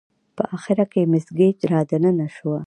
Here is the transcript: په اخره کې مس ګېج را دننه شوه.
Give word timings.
په 0.35 0.43
اخره 0.55 0.85
کې 0.91 1.01
مس 1.11 1.25
ګېج 1.37 1.57
را 1.71 1.81
دننه 1.89 2.27
شوه. 2.35 2.59